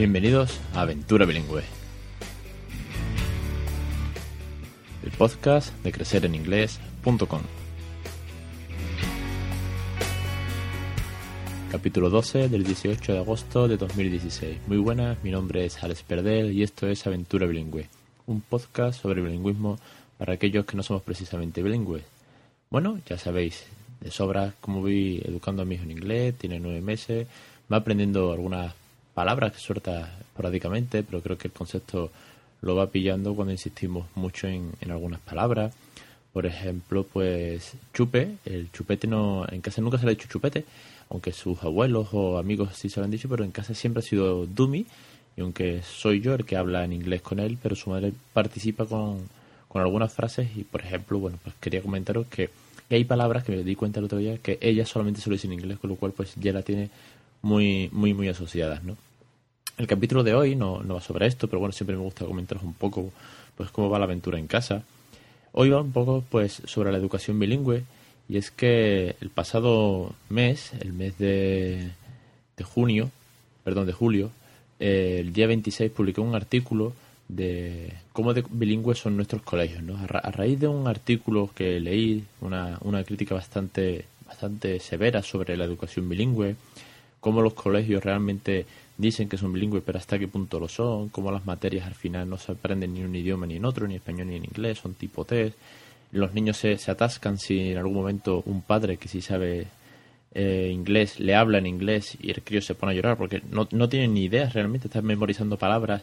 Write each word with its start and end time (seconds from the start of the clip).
Bienvenidos 0.00 0.58
a 0.72 0.80
Aventura 0.80 1.26
Bilingüe, 1.26 1.62
el 5.02 5.10
podcast 5.10 5.74
de 5.82 5.92
crecereninglés.com. 5.92 7.42
Capítulo 11.70 12.08
12 12.08 12.48
del 12.48 12.64
18 12.64 13.12
de 13.12 13.18
agosto 13.18 13.68
de 13.68 13.76
2016. 13.76 14.60
Muy 14.68 14.78
buenas, 14.78 15.22
mi 15.22 15.30
nombre 15.32 15.66
es 15.66 15.84
Alex 15.84 16.02
Perdel 16.04 16.52
y 16.52 16.62
esto 16.62 16.88
es 16.88 17.06
Aventura 17.06 17.46
Bilingüe, 17.46 17.90
un 18.26 18.40
podcast 18.40 19.02
sobre 19.02 19.20
bilingüismo 19.20 19.78
para 20.16 20.32
aquellos 20.32 20.64
que 20.64 20.78
no 20.78 20.82
somos 20.82 21.02
precisamente 21.02 21.62
bilingües. 21.62 22.04
Bueno, 22.70 22.98
ya 23.06 23.18
sabéis 23.18 23.66
de 24.00 24.10
sobra 24.10 24.54
cómo 24.62 24.80
voy 24.80 25.20
educando 25.26 25.60
a 25.60 25.66
mi 25.66 25.74
hijo 25.74 25.84
en 25.84 25.90
inglés, 25.90 26.36
tiene 26.38 26.58
nueve 26.58 26.80
meses, 26.80 27.26
va 27.70 27.76
aprendiendo 27.76 28.32
algunas 28.32 28.79
palabras 29.20 29.52
que 29.52 29.58
suelta 29.58 30.16
esporádicamente, 30.18 31.02
pero 31.02 31.20
creo 31.20 31.36
que 31.36 31.48
el 31.48 31.52
concepto 31.52 32.10
lo 32.62 32.74
va 32.74 32.86
pillando 32.86 33.34
cuando 33.34 33.52
insistimos 33.52 34.06
mucho 34.14 34.46
en, 34.46 34.72
algunas 34.88 35.20
palabras. 35.20 35.74
Por 36.32 36.46
ejemplo, 36.46 37.04
pues 37.04 37.74
chupe, 37.92 38.36
el 38.46 38.72
chupete 38.72 39.06
no, 39.06 39.44
en 39.50 39.60
casa 39.60 39.82
nunca 39.82 39.98
se 39.98 40.06
le 40.06 40.12
ha 40.12 40.14
dicho 40.14 40.26
chupete, 40.26 40.64
aunque 41.10 41.32
sus 41.32 41.62
abuelos 41.62 42.08
o 42.12 42.38
amigos 42.38 42.70
sí 42.76 42.88
se 42.88 42.98
lo 42.98 43.04
han 43.04 43.10
dicho, 43.10 43.28
pero 43.28 43.44
en 43.44 43.50
casa 43.50 43.74
siempre 43.74 44.00
ha 44.00 44.02
sido 44.02 44.46
dummy, 44.46 44.86
y 45.36 45.42
aunque 45.42 45.82
soy 45.82 46.22
yo 46.22 46.34
el 46.34 46.46
que 46.46 46.56
habla 46.56 46.82
en 46.82 46.94
inglés 46.94 47.20
con 47.20 47.40
él, 47.40 47.58
pero 47.62 47.76
su 47.76 47.90
madre 47.90 48.14
participa 48.32 48.86
con, 48.86 49.18
con 49.68 49.82
algunas 49.82 50.14
frases 50.14 50.48
y, 50.56 50.64
por 50.64 50.80
ejemplo, 50.80 51.18
bueno, 51.18 51.38
pues 51.44 51.54
quería 51.60 51.82
comentaros 51.82 52.26
que 52.28 52.48
hay 52.88 53.04
palabras 53.04 53.44
que 53.44 53.52
me 53.52 53.64
di 53.64 53.74
cuenta 53.74 53.98
el 54.00 54.06
otro 54.06 54.16
día 54.16 54.38
que 54.38 54.56
ella 54.62 54.86
solamente 54.86 55.20
se 55.20 55.28
lo 55.28 55.34
dice 55.34 55.46
en 55.46 55.52
inglés, 55.52 55.78
con 55.78 55.90
lo 55.90 55.96
cual 55.96 56.12
pues 56.12 56.32
ya 56.36 56.54
la 56.54 56.62
tiene 56.62 56.88
muy, 57.42 57.90
muy, 57.92 58.14
muy 58.14 58.28
asociadas, 58.28 58.82
¿no? 58.82 58.96
El 59.78 59.86
capítulo 59.86 60.22
de 60.22 60.34
hoy 60.34 60.56
no, 60.56 60.82
no 60.82 60.94
va 60.94 61.00
sobre 61.00 61.26
esto, 61.26 61.48
pero 61.48 61.60
bueno, 61.60 61.72
siempre 61.72 61.96
me 61.96 62.02
gusta 62.02 62.26
comentaros 62.26 62.62
un 62.62 62.74
poco 62.74 63.10
pues 63.56 63.70
cómo 63.70 63.90
va 63.90 63.98
la 63.98 64.04
aventura 64.04 64.38
en 64.38 64.46
casa. 64.46 64.82
Hoy 65.52 65.70
va 65.70 65.80
un 65.80 65.92
poco 65.92 66.24
pues 66.28 66.62
sobre 66.66 66.92
la 66.92 66.98
educación 66.98 67.38
bilingüe 67.38 67.84
y 68.28 68.36
es 68.36 68.50
que 68.50 69.16
el 69.20 69.30
pasado 69.30 70.14
mes, 70.28 70.72
el 70.80 70.92
mes 70.92 71.18
de, 71.18 71.90
junio, 72.62 73.10
perdón, 73.64 73.86
de 73.86 73.92
julio, 73.92 74.30
eh, 74.78 75.18
el 75.20 75.32
día 75.32 75.46
26 75.46 75.90
publiqué 75.90 76.20
un 76.20 76.34
artículo 76.34 76.92
de 77.26 77.92
cómo 78.12 78.34
de 78.34 78.44
bilingües 78.48 78.98
son 78.98 79.16
nuestros 79.16 79.42
colegios. 79.42 79.82
¿no? 79.82 79.96
A, 79.96 80.30
raíz 80.30 80.60
de 80.60 80.68
un 80.68 80.86
artículo 80.86 81.50
que 81.54 81.80
leí, 81.80 82.24
una, 82.40 82.78
una 82.82 83.02
crítica 83.02 83.34
bastante, 83.34 84.04
bastante 84.26 84.78
severa 84.78 85.22
sobre 85.22 85.56
la 85.56 85.64
educación 85.64 86.08
bilingüe, 86.08 86.56
cómo 87.20 87.42
los 87.42 87.54
colegios 87.54 88.04
realmente 88.04 88.66
dicen 89.00 89.28
que 89.28 89.36
son 89.36 89.52
bilingües, 89.52 89.82
pero 89.84 89.98
hasta 89.98 90.18
qué 90.18 90.28
punto 90.28 90.60
lo 90.60 90.68
son, 90.68 91.08
cómo 91.08 91.30
las 91.32 91.46
materias 91.46 91.86
al 91.86 91.94
final 91.94 92.28
no 92.28 92.36
se 92.38 92.52
aprenden 92.52 92.94
ni 92.94 93.02
un 93.02 93.14
idioma 93.14 93.46
ni 93.46 93.56
en 93.56 93.64
otro, 93.64 93.86
ni 93.86 93.96
español 93.96 94.28
ni 94.28 94.36
en 94.36 94.44
inglés, 94.44 94.78
son 94.78 94.94
tipo 94.94 95.24
test. 95.24 95.56
Los 96.12 96.34
niños 96.34 96.56
se, 96.56 96.76
se 96.76 96.90
atascan 96.90 97.38
si 97.38 97.70
en 97.70 97.78
algún 97.78 97.94
momento 97.94 98.42
un 98.46 98.62
padre 98.62 98.96
que 98.96 99.08
sí 99.08 99.20
sabe 99.20 99.68
eh, 100.32 100.70
inglés 100.72 101.18
le 101.18 101.34
habla 101.34 101.58
en 101.58 101.66
inglés 101.66 102.16
y 102.20 102.30
el 102.30 102.42
crío 102.42 102.62
se 102.62 102.76
pone 102.76 102.92
a 102.92 102.94
llorar 102.94 103.16
porque 103.16 103.42
no, 103.50 103.66
no 103.72 103.88
tiene 103.88 104.06
ni 104.06 104.24
idea 104.24 104.48
realmente, 104.48 104.86
está 104.86 105.02
memorizando 105.02 105.56
palabras 105.56 106.02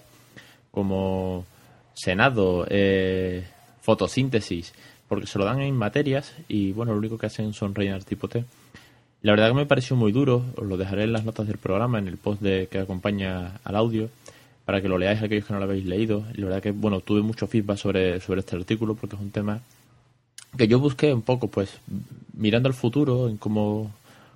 como 0.71 1.45
senado, 1.93 2.67
eh, 2.69 3.45
fotosíntesis, 3.81 4.73
porque 5.07 5.27
se 5.27 5.39
lo 5.39 5.45
dan 5.45 5.61
en 5.61 5.75
materias 5.75 6.35
y 6.47 6.73
bueno, 6.73 6.91
lo 6.91 6.99
único 6.99 7.17
que 7.17 7.27
hacen 7.27 7.53
son 7.53 7.73
rellenar 7.73 8.03
tipo 8.03 8.27
T. 8.27 8.43
La 9.21 9.31
verdad 9.31 9.49
que 9.49 9.55
me 9.55 9.65
pareció 9.65 9.95
muy 9.95 10.11
duro, 10.11 10.45
os 10.55 10.65
lo 10.65 10.77
dejaré 10.77 11.03
en 11.03 11.13
las 11.13 11.25
notas 11.25 11.47
del 11.47 11.57
programa, 11.57 11.97
en 11.97 12.07
el 12.07 12.17
post 12.17 12.41
de, 12.41 12.67
que 12.67 12.79
acompaña 12.79 13.59
al 13.63 13.75
audio, 13.75 14.09
para 14.65 14.81
que 14.81 14.87
lo 14.87 14.97
leáis 14.97 15.21
aquellos 15.21 15.45
que 15.45 15.53
no 15.53 15.59
lo 15.59 15.65
habéis 15.65 15.85
leído. 15.85 16.23
la 16.33 16.45
verdad 16.45 16.61
que, 16.61 16.71
bueno, 16.71 16.99
tuve 17.01 17.21
mucho 17.21 17.47
feedback 17.47 17.77
sobre, 17.77 18.19
sobre 18.19 18.41
este 18.41 18.55
artículo 18.55 18.95
porque 18.95 19.15
es 19.15 19.21
un 19.21 19.31
tema 19.31 19.61
que 20.55 20.67
yo 20.67 20.79
busqué 20.79 21.13
un 21.13 21.21
poco, 21.23 21.47
pues, 21.47 21.79
mirando 22.33 22.67
al 22.67 22.73
futuro, 22.73 23.27
en 23.27 23.37
cómo, 23.37 23.91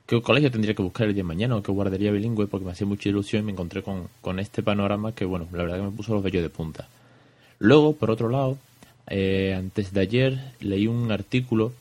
qué 0.06 0.22
colegio 0.22 0.52
tendría 0.52 0.74
que 0.74 0.84
buscar 0.84 1.08
el 1.08 1.14
día 1.14 1.24
de 1.24 1.28
mañana 1.28 1.56
o 1.56 1.64
qué 1.64 1.72
guardería 1.72 2.12
bilingüe, 2.12 2.48
porque 2.48 2.66
me 2.66 2.72
hacía 2.72 2.88
mucha 2.88 3.10
ilusión 3.10 3.44
y 3.44 3.46
me 3.46 3.52
encontré 3.52 3.84
con, 3.84 4.08
con 4.22 4.40
este 4.40 4.64
panorama 4.64 5.14
que, 5.14 5.26
bueno, 5.26 5.48
la 5.52 5.64
verdad 5.64 5.78
que 5.78 5.84
me 5.84 5.92
puso 5.92 6.14
los 6.14 6.24
vellos 6.24 6.44
de 6.44 6.50
punta. 6.50 6.88
Luego, 7.60 7.96
por 7.96 8.10
otro 8.10 8.30
lado, 8.30 8.58
eh, 9.08 9.54
antes 9.58 9.94
de 9.94 10.02
ayer 10.02 10.40
leí 10.60 10.88
un 10.88 11.12
artículo 11.12 11.74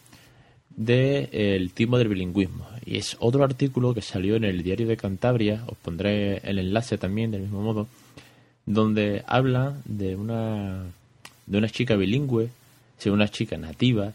de 0.76 1.28
eh, 1.32 1.68
timo 1.74 1.98
del 1.98 2.08
bilingüismo. 2.08 2.66
Y 2.84 2.96
es 2.96 3.16
otro 3.20 3.44
artículo 3.44 3.94
que 3.94 4.02
salió 4.02 4.36
en 4.36 4.44
el 4.44 4.62
diario 4.62 4.86
de 4.86 4.96
Cantabria 4.96 5.64
os 5.66 5.76
pondré 5.78 6.38
el 6.38 6.58
enlace 6.58 6.98
también 6.98 7.30
del 7.30 7.42
mismo 7.42 7.62
modo 7.62 7.88
donde 8.66 9.24
habla 9.26 9.76
de 9.84 10.16
una 10.16 10.84
de 11.46 11.58
una 11.58 11.68
chica 11.68 11.96
bilingüe 11.96 12.50
de 13.04 13.10
una 13.10 13.28
chica 13.28 13.56
nativa 13.56 14.12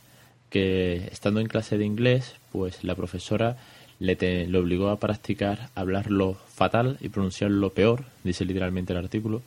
que 0.50 1.08
estando 1.12 1.40
en 1.40 1.48
clase 1.48 1.78
de 1.78 1.86
inglés, 1.86 2.36
pues 2.52 2.84
la 2.84 2.96
profesora 2.96 3.58
le, 4.00 4.16
le 4.16 4.58
obligó 4.58 4.90
a 4.90 5.00
practicar 5.00 5.70
hablarlo 5.76 6.38
fatal 6.48 6.98
y 7.02 7.10
pronunciarlo 7.10 7.72
peor, 7.72 8.06
dice 8.24 8.46
literalmente 8.46 8.94
el 8.94 9.00
artículo, 9.00 9.42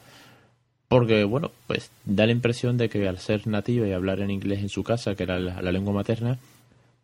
porque, 0.88 1.24
bueno, 1.24 1.50
pues 1.66 1.90
da 2.04 2.26
la 2.26 2.32
impresión 2.32 2.78
de 2.78 2.88
que 2.88 3.06
al 3.06 3.18
ser 3.18 3.46
nativa 3.46 3.86
y 3.86 3.92
hablar 3.92 4.20
en 4.20 4.30
inglés 4.30 4.60
en 4.60 4.70
su 4.70 4.82
casa, 4.82 5.14
que 5.14 5.22
era 5.22 5.38
la, 5.38 5.72
lengua 5.72 5.92
materna, 5.92 6.38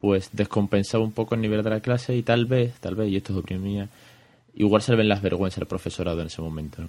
pues 0.04 0.28
descompensaba 0.34 1.02
un 1.02 1.12
poco 1.12 1.34
el 1.34 1.40
nivel 1.40 1.62
de 1.62 1.70
la 1.70 1.80
clase 1.80 2.14
y 2.14 2.22
tal 2.22 2.44
vez, 2.44 2.74
tal 2.78 2.94
vez, 2.94 3.08
y 3.10 3.16
esto 3.16 3.32
es 3.32 3.38
opinión 3.38 3.64
mía, 3.64 3.88
igual 4.54 4.82
se 4.82 4.92
le 4.92 4.98
ven 4.98 5.08
las 5.08 5.22
vergüenzas 5.22 5.62
al 5.62 5.66
profesorado 5.66 6.20
en 6.20 6.26
ese 6.26 6.42
momento. 6.42 6.82
¿no? 6.82 6.88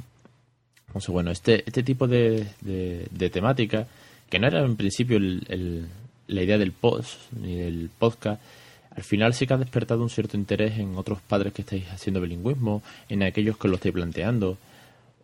Entonces, 0.88 1.10
bueno, 1.12 1.32
este, 1.32 1.64
este 1.66 1.82
tipo 1.82 2.10
de, 2.10 2.46
de, 2.60 3.08
de 3.10 3.30
temática, 3.30 3.88
que 4.30 4.38
no 4.38 4.48
era 4.48 4.66
en 4.66 4.76
principio 4.76 5.16
el, 5.16 5.88
la 6.28 6.44
idea 6.44 6.58
del 6.58 6.74
post 6.74 7.32
ni 7.32 7.56
del 7.56 7.90
podcast, 7.98 8.42
al 8.94 9.04
final 9.04 9.34
sí 9.34 9.48
que 9.48 9.54
ha 9.54 9.58
despertado 9.60 10.04
un 10.04 10.10
cierto 10.10 10.36
interés 10.36 10.78
en 10.78 10.98
otros 10.98 11.22
padres 11.22 11.54
que 11.54 11.62
estáis 11.62 11.88
haciendo 11.88 12.20
bilingüismo, 12.20 12.84
en 13.08 13.24
aquellos 13.24 13.58
que 13.58 13.70
lo 13.70 13.76
estáis 13.76 13.94
planteando, 13.94 14.58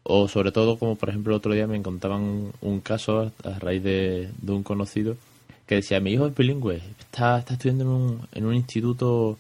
o 0.04 0.30
sobre 0.30 0.54
todo 0.54 0.80
como 0.80 0.96
por 0.96 1.10
ejemplo 1.10 1.34
el 1.34 1.40
otro 1.40 1.54
día 1.54 1.68
me 1.68 1.82
contaban 1.82 2.54
un 2.62 2.80
caso 2.80 3.34
a 3.44 3.60
raíz 3.60 3.84
de, 3.84 4.30
un 4.48 4.64
conocido 4.64 5.18
que 5.72 5.76
decía, 5.76 6.02
mi 6.02 6.12
hijo 6.12 6.28
es 6.28 6.36
bilingüe, 6.36 6.82
está, 7.00 7.40
está 7.40 7.54
estudiando 7.54 7.86
en 7.86 7.90
un, 7.90 8.28
en 8.34 8.46
un 8.46 8.54
instituto 8.56 9.40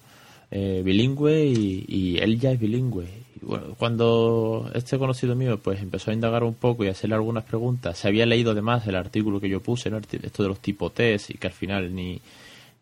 eh, 0.50 0.82
bilingüe 0.82 1.44
y, 1.46 2.20
él 2.20 2.40
ya 2.40 2.52
es 2.52 2.58
bilingüe. 2.58 3.06
Y 3.36 3.46
bueno, 3.46 3.76
cuando 3.78 4.72
este 4.74 4.98
conocido 4.98 5.36
mío 5.36 5.60
pues 5.62 5.82
empezó 5.82 6.10
a 6.10 6.14
indagar 6.14 6.46
un 6.46 6.54
poco 6.54 6.86
y 6.86 6.88
a 6.88 6.92
hacerle 6.92 7.16
algunas 7.16 7.44
preguntas, 7.44 7.98
se 7.98 8.08
había 8.08 8.26
leído 8.26 8.52
además 8.52 8.88
el 8.88 8.96
artículo 8.96 9.42
que 9.42 9.50
yo 9.50 9.60
puse, 9.60 9.92
esto 10.24 10.44
de 10.44 10.48
los 10.48 10.62
tipos 10.62 10.94
test 10.94 11.32
y 11.32 11.34
que 11.34 11.48
al 11.48 11.54
final 11.54 11.94
ni, 11.94 12.22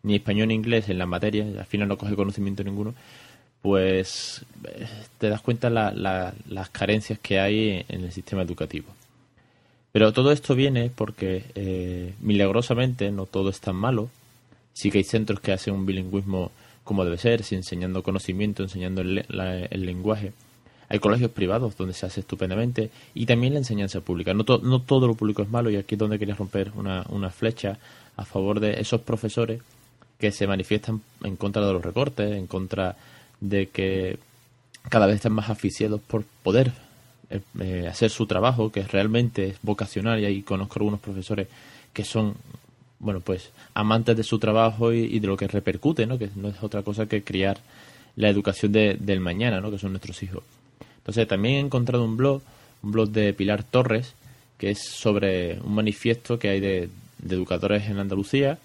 ni 0.04 0.14
español 0.14 0.46
ni 0.46 0.54
inglés 0.54 0.88
en 0.88 0.98
la 0.98 1.06
materia, 1.06 1.44
al 1.44 1.66
final 1.66 1.88
no 1.88 1.98
coge 1.98 2.14
conocimiento 2.14 2.62
ninguno, 2.62 2.94
pues 3.62 4.44
eh, 4.62 4.86
te 5.18 5.28
das 5.28 5.40
cuenta 5.40 5.70
la, 5.70 6.32
las 6.46 6.70
carencias 6.70 7.18
que 7.18 7.40
hay 7.40 7.84
en 7.88 8.04
el 8.04 8.12
sistema 8.12 8.42
educativo. 8.42 8.94
Pero 9.92 10.12
todo 10.12 10.30
esto 10.32 10.54
viene 10.54 10.90
porque 10.94 11.44
eh, 11.54 12.14
milagrosamente 12.20 13.10
no 13.10 13.26
todo 13.26 13.50
es 13.50 13.60
tan 13.60 13.76
malo. 13.76 14.08
Sí 14.72 14.90
que 14.90 14.98
hay 14.98 15.04
centros 15.04 15.40
que 15.40 15.52
hacen 15.52 15.74
un 15.74 15.86
bilingüismo 15.86 16.52
como 16.84 17.04
debe 17.04 17.18
ser, 17.18 17.42
enseñando 17.50 18.02
conocimiento, 18.02 18.62
enseñando 18.62 19.00
el, 19.02 19.24
el, 19.28 19.86
lenguaje. 19.86 20.32
Hay 20.88 20.98
colegios 20.98 21.30
privados 21.30 21.76
donde 21.76 21.94
se 21.94 22.06
hace 22.06 22.20
estupendamente 22.20 22.90
y 23.14 23.26
también 23.26 23.52
la 23.52 23.60
enseñanza 23.60 24.00
pública. 24.00 24.34
No, 24.34 24.44
no 24.62 24.82
todo 24.82 25.06
lo 25.06 25.14
público 25.14 25.42
es 25.42 25.50
malo 25.50 25.70
y 25.70 25.76
aquí 25.76 25.94
es 25.94 25.98
donde 25.98 26.18
quería 26.18 26.34
romper 26.34 26.72
una, 26.74 27.04
una 27.10 27.30
flecha 27.30 27.78
a 28.16 28.24
favor 28.24 28.60
de 28.60 28.80
esos 28.80 29.00
profesores 29.02 29.60
que 30.18 30.32
se 30.32 30.46
manifiestan 30.46 31.00
en 31.24 31.36
contra 31.36 31.64
de 31.64 31.72
los 31.72 31.82
recortes, 31.82 32.36
en 32.36 32.46
contra 32.46 32.96
de 33.40 33.68
que 33.68 34.18
cada 34.88 35.06
vez 35.06 35.16
están 35.16 35.32
más 35.32 35.48
aficiados 35.48 36.00
por 36.00 36.24
poder 36.42 36.72
eh, 37.30 37.40
eh, 37.60 37.86
hacer 37.88 38.10
su 38.10 38.26
trabajo, 38.26 38.70
que 38.70 38.82
realmente 38.82 39.48
es 39.48 39.58
vocacional, 39.62 40.20
y 40.20 40.24
ahí 40.24 40.42
conozco 40.42 40.74
algunos 40.78 41.00
profesores 41.00 41.48
que 41.92 42.04
son, 42.04 42.34
bueno, 42.98 43.20
pues 43.20 43.50
amantes 43.74 44.16
de 44.16 44.22
su 44.22 44.38
trabajo 44.38 44.92
y, 44.92 45.18
de 45.18 45.26
lo 45.26 45.36
que 45.36 45.48
repercute, 45.48 46.06
¿no? 46.06 46.18
Que 46.18 46.30
no 46.36 46.48
es 46.48 46.62
otra 46.62 46.82
cosa 46.82 47.06
que 47.06 47.22
criar 47.22 47.58
la 48.16 48.28
educación 48.28 48.72
de, 48.72 48.96
del 48.98 49.20
mañana, 49.20 49.60
¿no? 49.60 49.70
Que 49.70 49.78
son 49.78 49.92
nuestros 49.92 50.22
hijos. 50.22 50.42
Entonces 50.98 51.26
también 51.26 51.54
he 51.54 51.60
encontrado 51.60 52.04
un 52.04 52.16
blog, 52.16 52.42
un 52.82 52.92
blog 52.92 53.10
de 53.10 53.32
Pilar 53.32 53.64
Torres, 53.64 54.14
que 54.58 54.70
es 54.70 54.80
sobre 54.80 55.58
un 55.60 55.74
manifiesto 55.74 56.38
que 56.38 56.50
hay 56.50 56.60
de 56.60 56.90
educadores 57.28 57.88
en 57.88 57.98
Andalucía, 57.98 58.58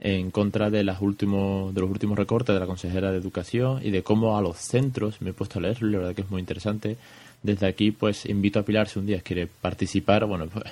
en 0.00 0.30
contra 0.30 0.70
de, 0.70 0.82
las 0.82 0.98
de 0.98 1.06
los 1.06 1.90
últimos 1.90 2.18
recortes 2.18 2.54
de 2.54 2.60
la 2.60 2.66
consejera 2.66 3.12
de 3.12 3.18
Educación 3.18 3.80
y 3.84 3.90
de 3.90 4.02
cómo 4.02 4.36
a 4.36 4.42
los 4.42 4.56
centros, 4.56 5.20
me 5.20 5.30
he 5.30 5.32
puesto 5.34 5.58
a 5.58 5.62
leerlo, 5.62 5.90
la 5.90 5.98
verdad 5.98 6.14
que 6.14 6.22
es 6.22 6.30
muy 6.30 6.40
interesante. 6.40 6.96
Desde 7.42 7.66
aquí, 7.66 7.90
pues 7.90 8.26
invito 8.26 8.58
a 8.58 8.64
Pilar 8.64 8.88
si 8.88 8.98
un 8.98 9.06
día 9.06 9.20
quiere 9.20 9.46
participar, 9.46 10.26
bueno, 10.26 10.46
pues 10.46 10.64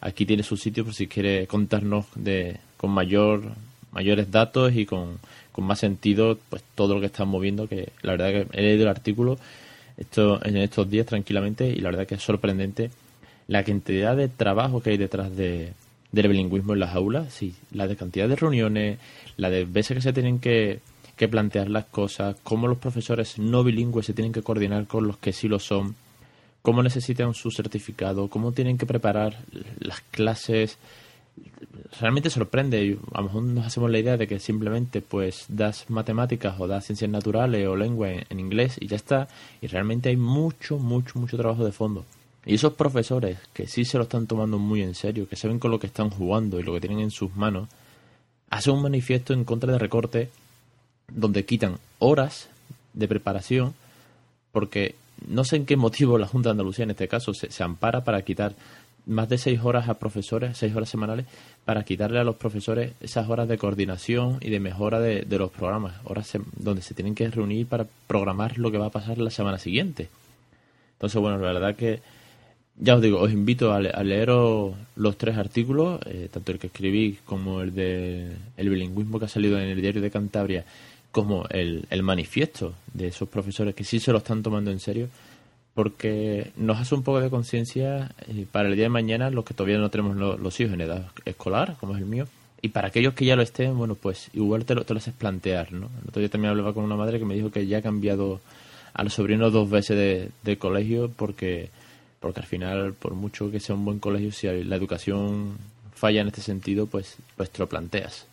aquí 0.00 0.24
tiene 0.24 0.42
su 0.42 0.56
sitio 0.56 0.84
por 0.84 0.94
si 0.94 1.06
quiere 1.08 1.46
contarnos 1.46 2.06
de, 2.14 2.58
con 2.76 2.90
mayor, 2.90 3.42
mayores 3.90 4.30
datos 4.30 4.74
y 4.74 4.86
con, 4.86 5.18
con 5.50 5.64
más 5.64 5.80
sentido, 5.80 6.38
pues 6.48 6.62
todo 6.74 6.94
lo 6.94 7.00
que 7.00 7.06
están 7.06 7.28
moviendo, 7.28 7.68
que 7.68 7.90
la 8.02 8.12
verdad 8.12 8.30
que 8.30 8.58
he 8.58 8.62
leído 8.62 8.82
el 8.82 8.88
artículo, 8.88 9.38
esto, 9.96 10.44
en 10.44 10.56
estos 10.56 10.88
días 10.88 11.06
tranquilamente 11.06 11.68
y 11.68 11.76
la 11.76 11.90
verdad 11.90 12.06
que 12.06 12.14
es 12.14 12.22
sorprendente 12.22 12.90
la 13.48 13.64
cantidad 13.64 14.16
de 14.16 14.28
trabajo 14.28 14.80
que 14.80 14.90
hay 14.90 14.96
detrás 14.96 15.36
de, 15.36 15.72
del 16.12 16.28
bilingüismo 16.28 16.74
en 16.74 16.80
las 16.80 16.94
aulas, 16.94 17.32
sí, 17.32 17.54
la 17.72 17.86
de 17.86 17.96
cantidad 17.96 18.28
de 18.28 18.36
reuniones, 18.36 18.98
la 19.36 19.50
de 19.50 19.64
veces 19.64 19.96
que 19.96 20.02
se 20.02 20.12
tienen 20.12 20.38
que, 20.38 20.80
que 21.16 21.28
plantear 21.28 21.68
las 21.68 21.84
cosas, 21.86 22.36
cómo 22.42 22.68
los 22.68 22.78
profesores 22.78 23.38
no 23.38 23.64
bilingües 23.64 24.06
se 24.06 24.14
tienen 24.14 24.32
que 24.32 24.42
coordinar 24.42 24.86
con 24.86 25.06
los 25.06 25.18
que 25.18 25.32
sí 25.32 25.48
lo 25.48 25.58
son, 25.58 25.94
cómo 26.62 26.82
necesitan 26.82 27.34
su 27.34 27.50
certificado, 27.50 28.28
cómo 28.28 28.52
tienen 28.52 28.78
que 28.78 28.86
preparar 28.86 29.36
las 29.80 30.00
clases. 30.00 30.78
Realmente 32.00 32.30
sorprende. 32.30 32.98
A 33.12 33.20
lo 33.20 33.26
mejor 33.26 33.42
nos 33.42 33.66
hacemos 33.66 33.90
la 33.90 33.98
idea 33.98 34.16
de 34.16 34.28
que 34.28 34.38
simplemente 34.38 35.02
pues 35.02 35.44
das 35.48 35.90
matemáticas 35.90 36.54
o 36.58 36.66
das 36.66 36.86
ciencias 36.86 37.10
naturales 37.10 37.66
o 37.66 37.76
lengua 37.76 38.10
en, 38.10 38.40
inglés 38.40 38.76
y 38.80 38.86
ya 38.86 38.96
está. 38.96 39.28
Y 39.60 39.66
realmente 39.66 40.08
hay 40.08 40.16
mucho, 40.16 40.78
mucho, 40.78 41.18
mucho 41.18 41.36
trabajo 41.36 41.64
de 41.64 41.72
fondo. 41.72 42.04
Y 42.44 42.54
esos 42.54 42.74
profesores 42.74 43.38
que 43.52 43.66
sí 43.66 43.84
se 43.84 43.98
lo 43.98 44.04
están 44.04 44.26
tomando 44.26 44.58
muy 44.58 44.82
en 44.82 44.94
serio, 44.94 45.28
que 45.28 45.36
saben 45.36 45.58
con 45.58 45.70
lo 45.70 45.78
que 45.78 45.86
están 45.86 46.10
jugando 46.10 46.58
y 46.58 46.62
lo 46.62 46.74
que 46.74 46.80
tienen 46.80 47.00
en 47.00 47.10
sus 47.10 47.34
manos, 47.36 47.68
hacen 48.50 48.74
un 48.74 48.82
manifiesto 48.82 49.32
en 49.32 49.44
contra 49.44 49.72
de 49.72 49.78
recorte 49.78 50.30
donde 51.08 51.44
quitan 51.44 51.78
horas 51.98 52.48
de 52.94 53.08
preparación 53.08 53.74
porque 54.50 54.94
no 55.28 55.44
sé 55.44 55.56
en 55.56 55.66
qué 55.66 55.76
motivo 55.76 56.18
la 56.18 56.26
Junta 56.26 56.48
de 56.48 56.52
Andalucía 56.52 56.84
en 56.84 56.90
este 56.90 57.08
caso 57.08 57.32
se, 57.34 57.62
ampara 57.62 58.04
para 58.04 58.22
quitar 58.22 58.54
más 59.06 59.28
de 59.28 59.38
seis 59.38 59.60
horas 59.62 59.88
a 59.88 59.94
profesores, 59.94 60.56
seis 60.56 60.74
horas 60.74 60.88
semanales, 60.88 61.26
para 61.64 61.84
quitarle 61.84 62.20
a 62.20 62.24
los 62.24 62.36
profesores 62.36 62.92
esas 63.00 63.28
horas 63.28 63.48
de 63.48 63.58
coordinación 63.58 64.38
y 64.40 64.50
de 64.50 64.60
mejora 64.60 65.00
de, 65.00 65.24
los 65.38 65.50
programas, 65.50 65.94
horas 66.04 66.30
donde 66.56 66.82
se 66.82 66.94
tienen 66.94 67.14
que 67.14 67.28
reunir 67.28 67.66
para 67.66 67.86
programar 68.06 68.58
lo 68.58 68.70
que 68.70 68.78
va 68.78 68.86
a 68.86 68.90
pasar 68.90 69.18
la 69.18 69.30
semana 69.30 69.58
siguiente. 69.58 70.08
Entonces, 70.94 71.20
bueno, 71.20 71.38
la 71.38 71.52
verdad 71.52 71.74
que 71.74 72.00
ya 72.78 72.94
os 72.94 73.02
digo, 73.02 73.20
os 73.20 73.32
invito 73.32 73.72
a, 73.72 73.80
leer 73.80 74.28
los 74.28 75.18
tres 75.18 75.36
artículos, 75.36 76.00
eh, 76.06 76.28
tanto 76.32 76.52
el 76.52 76.58
que 76.58 76.68
escribí 76.68 77.18
como 77.24 77.60
el 77.60 77.74
de 77.74 78.32
el 78.56 78.70
bilingüismo 78.70 79.18
que 79.18 79.26
ha 79.26 79.28
salido 79.28 79.58
en 79.58 79.68
el 79.68 79.80
diario 79.80 80.00
de 80.00 80.10
Cantabria 80.10 80.64
como 81.12 81.46
el, 81.50 81.86
el 81.90 82.02
manifiesto 82.02 82.74
de 82.94 83.08
esos 83.08 83.28
profesores 83.28 83.74
que 83.74 83.84
sí 83.84 84.00
se 84.00 84.12
lo 84.12 84.18
están 84.18 84.42
tomando 84.42 84.70
en 84.70 84.80
serio, 84.80 85.08
porque 85.74 86.52
nos 86.56 86.78
hace 86.78 86.94
un 86.94 87.02
poco 87.02 87.20
de 87.20 87.30
conciencia 87.30 88.10
eh, 88.26 88.46
para 88.50 88.68
el 88.68 88.74
día 88.74 88.84
de 88.84 88.90
mañana, 88.90 89.30
los 89.30 89.44
que 89.44 89.54
todavía 89.54 89.78
no 89.78 89.90
tenemos 89.90 90.16
los 90.16 90.60
hijos 90.60 90.72
en 90.72 90.80
edad 90.80 91.06
escolar, 91.24 91.76
como 91.78 91.94
es 91.94 92.00
el 92.00 92.06
mío, 92.06 92.26
y 92.62 92.68
para 92.68 92.88
aquellos 92.88 93.14
que 93.14 93.24
ya 93.26 93.36
lo 93.36 93.42
estén, 93.42 93.76
bueno, 93.76 93.94
pues 93.94 94.30
igual 94.32 94.64
te 94.64 94.74
lo, 94.74 94.84
te 94.84 94.94
lo 94.94 94.98
haces 94.98 95.14
plantear, 95.14 95.72
¿no? 95.72 95.90
El 96.02 96.08
otro 96.08 96.20
día 96.20 96.28
también 96.28 96.50
hablaba 96.50 96.72
con 96.72 96.84
una 96.84 96.96
madre 96.96 97.18
que 97.18 97.24
me 97.24 97.34
dijo 97.34 97.50
que 97.50 97.66
ya 97.66 97.78
ha 97.78 97.82
cambiado 97.82 98.40
a 98.94 99.04
los 99.04 99.14
sobrinos 99.14 99.52
dos 99.52 99.68
veces 99.68 99.96
de, 99.96 100.30
de 100.42 100.58
colegio 100.58 101.10
porque, 101.10 101.70
porque 102.20 102.40
al 102.40 102.46
final, 102.46 102.94
por 102.94 103.14
mucho 103.14 103.50
que 103.50 103.60
sea 103.60 103.74
un 103.74 103.84
buen 103.84 103.98
colegio, 103.98 104.32
si 104.32 104.46
la 104.64 104.76
educación 104.76 105.58
falla 105.94 106.20
en 106.20 106.28
este 106.28 106.40
sentido, 106.40 106.86
pues, 106.86 107.16
pues 107.36 107.50
te 107.50 107.58
lo 107.58 107.68
planteas 107.68 108.26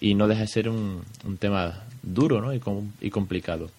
y 0.00 0.14
no 0.14 0.28
deja 0.28 0.42
de 0.42 0.46
ser 0.46 0.68
un, 0.68 1.02
un 1.24 1.36
tema 1.36 1.84
duro 2.02 2.40
¿no? 2.40 2.54
y, 2.54 2.60
y 3.00 3.10
complicado. 3.10 3.70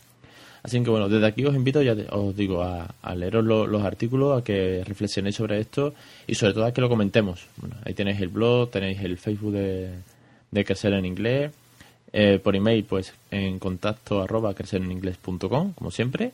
Así 0.66 0.82
que 0.82 0.90
bueno, 0.90 1.08
desde 1.08 1.28
aquí 1.28 1.46
os 1.46 1.54
invito, 1.54 1.84
ya 1.84 1.96
os 2.10 2.36
digo, 2.36 2.64
a, 2.64 3.16
leeros 3.16 3.46
los 3.46 3.84
artículos, 3.84 4.42
a 4.42 4.44
que 4.44 4.84
reflexionéis 4.84 5.36
sobre 5.36 5.60
esto 5.60 5.94
y 6.26 6.34
sobre 6.34 6.54
todo 6.54 6.66
a 6.66 6.74
que 6.74 6.82
lo 6.82 6.90
comentemos. 6.90 7.46
Bueno, 7.58 7.76
ahí 7.86 7.94
tenéis 7.94 8.20
el 8.20 8.30
blog, 8.30 8.72
tenéis 8.72 9.00
el 9.02 9.20
Facebook 9.20 9.54
de, 9.54 9.92
de 10.50 10.66
Crecer 10.66 10.94
en 10.94 11.06
Inglés, 11.06 11.52
eh, 12.12 12.40
por 12.44 12.56
email 12.56 12.84
pues 12.84 13.14
en 13.30 13.60
contacto 13.60 14.24
arroba 14.24 14.56
crecereninglés.com, 14.56 15.74
como 15.74 15.92
siempre. 15.92 16.32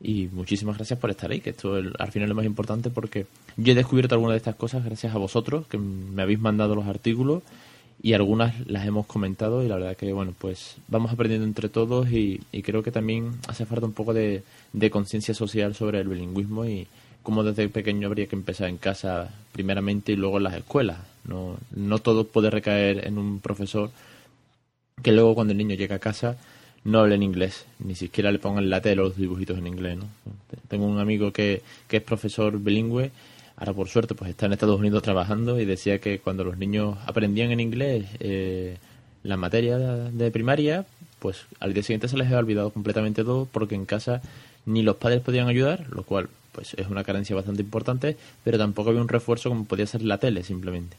Y 0.00 0.26
muchísimas 0.26 0.76
gracias 0.76 0.98
por 0.98 1.10
estar 1.10 1.30
ahí, 1.30 1.40
que 1.40 1.50
esto 1.50 1.74
al 1.74 2.10
final 2.10 2.24
es 2.24 2.28
lo 2.30 2.34
más 2.34 2.46
importante 2.46 2.90
porque 2.90 3.26
yo 3.56 3.72
he 3.72 3.76
descubierto 3.76 4.16
algunas 4.16 4.34
de 4.34 4.38
estas 4.38 4.56
cosas 4.56 4.84
gracias 4.84 5.14
a 5.14 5.18
vosotros, 5.18 5.68
que 5.68 5.78
me 5.78 6.22
habéis 6.22 6.40
mandado 6.40 6.74
los 6.74 6.86
artículos 6.86 7.44
y 8.02 8.12
algunas 8.12 8.66
las 8.68 8.86
hemos 8.86 9.06
comentado 9.06 9.62
y 9.62 9.68
la 9.68 9.76
verdad 9.76 9.96
que 9.96 10.12
bueno 10.12 10.32
pues 10.38 10.76
vamos 10.88 11.12
aprendiendo 11.12 11.46
entre 11.46 11.68
todos 11.68 12.10
y, 12.10 12.40
creo 12.62 12.82
que 12.82 12.92
también 12.92 13.32
hace 13.48 13.66
falta 13.66 13.86
un 13.86 13.92
poco 13.92 14.14
de, 14.14 14.42
conciencia 14.90 15.34
social 15.34 15.74
sobre 15.74 16.00
el 16.00 16.08
bilingüismo 16.08 16.64
y 16.64 16.86
cómo 17.22 17.42
desde 17.42 17.68
pequeño 17.68 18.06
habría 18.06 18.26
que 18.26 18.36
empezar 18.36 18.68
en 18.68 18.78
casa 18.78 19.34
primeramente 19.52 20.12
y 20.12 20.16
luego 20.16 20.38
en 20.38 20.44
las 20.44 20.54
escuelas 20.54 20.98
no 21.24 21.56
no 21.74 21.98
todo 21.98 22.24
puede 22.24 22.50
recaer 22.50 23.06
en 23.06 23.18
un 23.18 23.40
profesor 23.40 23.90
que 25.02 25.12
luego 25.12 25.34
cuando 25.34 25.52
el 25.52 25.58
niño 25.58 25.74
llega 25.74 25.96
a 25.96 26.00
casa 26.00 26.36
no 26.84 27.00
hable 27.00 27.16
en 27.16 27.24
inglés 27.24 27.66
ni 27.80 27.96
siquiera 27.96 28.30
le 28.30 28.38
pongan 28.38 28.70
la 28.70 28.80
tele 28.80 29.00
o 29.02 29.04
los 29.06 29.16
dibujitos 29.16 29.58
en 29.58 29.66
inglés 29.66 29.98
¿no? 29.98 30.04
tengo 30.68 30.86
un 30.86 31.00
amigo 31.00 31.32
que, 31.32 31.62
que 31.88 31.96
es 31.96 32.02
profesor 32.02 32.58
bilingüe 32.58 33.10
Ahora, 33.58 33.72
por 33.72 33.88
suerte, 33.88 34.14
pues 34.14 34.30
está 34.30 34.46
en 34.46 34.52
Estados 34.52 34.78
Unidos 34.78 35.02
trabajando 35.02 35.58
y 35.58 35.64
decía 35.64 35.98
que 35.98 36.20
cuando 36.20 36.44
los 36.44 36.56
niños 36.56 36.96
aprendían 37.06 37.50
en 37.50 37.58
inglés 37.58 38.06
eh, 38.20 38.76
la 39.24 39.36
materia 39.36 39.76
de 39.78 40.30
primaria, 40.30 40.86
pues 41.18 41.44
al 41.58 41.74
día 41.74 41.82
siguiente 41.82 42.06
se 42.06 42.16
les 42.16 42.28
había 42.28 42.38
olvidado 42.38 42.70
completamente 42.70 43.24
todo 43.24 43.48
porque 43.50 43.74
en 43.74 43.84
casa 43.84 44.22
ni 44.64 44.82
los 44.82 44.96
padres 44.96 45.22
podían 45.22 45.48
ayudar, 45.48 45.86
lo 45.90 46.04
cual 46.04 46.28
pues 46.52 46.74
es 46.74 46.86
una 46.86 47.02
carencia 47.02 47.34
bastante 47.34 47.62
importante, 47.62 48.16
pero 48.44 48.58
tampoco 48.58 48.90
había 48.90 49.02
un 49.02 49.08
refuerzo 49.08 49.48
como 49.48 49.64
podía 49.64 49.86
ser 49.86 50.02
la 50.02 50.18
tele 50.18 50.44
simplemente. 50.44 50.96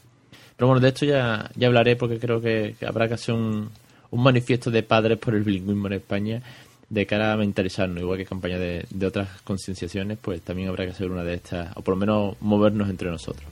Pero 0.56 0.66
bueno, 0.66 0.80
de 0.80 0.88
esto 0.88 1.06
ya, 1.06 1.50
ya 1.56 1.68
hablaré 1.68 1.96
porque 1.96 2.18
creo 2.18 2.42
que, 2.42 2.74
habrá 2.86 3.08
que 3.08 3.14
hacer 3.14 3.34
un, 3.34 3.70
un 4.10 4.22
manifiesto 4.22 4.70
de 4.70 4.82
padres 4.82 5.18
por 5.18 5.34
el 5.34 5.44
bilingüismo 5.44 5.86
en 5.86 5.94
España 5.94 6.42
de 6.90 7.06
cara 7.06 7.32
a 7.32 7.36
mentalizarnos, 7.36 8.00
igual 8.00 8.18
que 8.18 8.26
campaña 8.26 8.58
de, 8.58 8.84
de 8.90 9.06
otras 9.06 9.28
concienciaciones, 9.42 10.18
pues 10.20 10.42
también 10.42 10.68
habrá 10.68 10.84
que 10.84 10.90
hacer 10.90 11.10
una 11.10 11.24
de 11.24 11.34
estas, 11.34 11.74
o 11.76 11.82
por 11.82 11.94
lo 11.94 12.00
menos 12.00 12.36
movernos 12.40 12.90
entre 12.90 13.08
nosotros. 13.08 13.48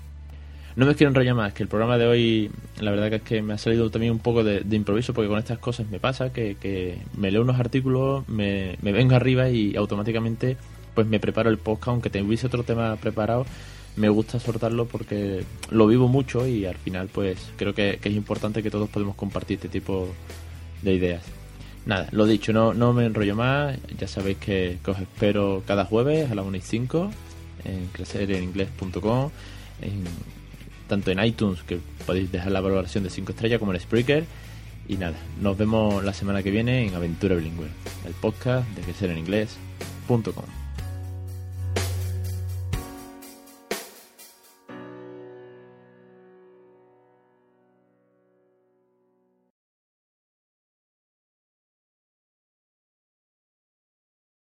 No 0.75 0.87
me 0.87 0.95
quiero 0.95 1.11
enrollar 1.11 1.35
más, 1.35 1.53
que 1.55 1.63
el 1.63 1.69
programa 1.69 1.99
de 1.99 2.07
hoy, 2.07 2.51
la 2.81 2.91
verdad 2.91 3.11
que 3.11 3.17
es 3.17 3.23
que 3.23 3.43
me 3.43 3.55
ha 3.55 3.59
salido 3.59 3.91
también 3.91 4.13
un 4.13 4.19
poco 4.19 4.45
de, 4.45 4.63
improviso, 4.77 5.13
porque 5.15 5.29
con 5.29 5.39
estas 5.39 5.59
cosas 5.59 5.89
me 5.89 5.99
pasa 5.99 6.33
que, 6.33 6.57
que 6.57 6.99
me 7.17 7.31
leo 7.31 7.43
unos 7.43 7.59
artículos, 7.59 8.29
me, 8.29 8.77
me, 8.83 8.93
vengo 8.93 9.17
arriba 9.17 9.49
y 9.49 9.75
automáticamente 9.77 10.57
pues 10.95 11.07
me 11.07 11.21
preparo 11.21 11.51
el 11.51 11.59
podcast, 11.59 11.89
aunque 11.89 12.11
tuviese 12.11 12.49
otro 12.49 12.65
tema 12.65 12.95
preparado, 12.97 13.47
me 13.97 14.09
gusta 14.09 14.39
soltarlo 14.39 14.87
porque 14.87 15.45
lo 15.71 15.87
vivo 15.87 16.07
mucho 16.07 16.47
y 16.47 16.65
al 16.65 16.77
final 16.77 17.09
pues 17.13 17.39
creo 17.57 17.75
que, 17.75 17.99
que 18.01 18.09
es 18.09 18.15
importante 18.15 18.63
que 18.63 18.71
todos 18.71 18.89
podemos 18.89 19.17
compartir 19.17 19.57
este 19.57 19.69
tipo 19.69 20.09
de 20.83 20.95
ideas. 20.95 21.38
Nada, 21.87 22.09
lo 22.13 22.27
dicho, 22.27 22.53
no, 22.53 22.75
no 22.75 22.93
me 22.93 23.07
enrollo 23.07 23.35
más. 23.35 23.79
Ya 23.99 24.09
sabéis 24.09 24.39
que, 24.39 24.79
os 24.87 24.99
espero 24.99 25.63
cada 25.67 25.85
jueves 25.85 26.31
a 26.31 26.35
las 26.35 26.45
1 26.45 26.57
y 26.57 26.61
5 26.61 27.11
en 27.65 27.87
crecereninglés.com, 27.89 29.31
en, 29.83 30.05
tanto 30.87 31.11
en 31.11 31.25
iTunes, 31.25 31.63
que 31.63 31.79
podéis 32.07 32.31
dejar 32.31 32.53
la 32.53 32.61
valoración 32.61 33.05
de 33.05 33.11
5 33.11 33.33
estrellas, 33.33 33.59
como 33.59 33.73
en 33.73 33.81
Spreaker. 33.81 34.25
Y 34.89 34.97
nada, 34.97 35.17
nos 35.41 35.57
vemos 35.57 36.03
la 36.05 36.15
semana 36.15 36.43
que 36.43 36.51
viene 36.51 36.87
en 36.87 36.95
Aventura 36.95 37.35
Bilingüe, 37.35 37.69
el 38.07 38.15
podcast 38.15 38.67
de 38.71 38.83
crecereninglés.com. 38.83 40.68